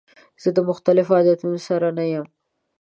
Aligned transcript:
زه 0.41 0.49
د 0.55 0.59
مختلفو 0.69 1.13
عادتونو 1.19 1.57
سره 1.67 1.87
نه 1.97 2.05
یم. 2.13 2.25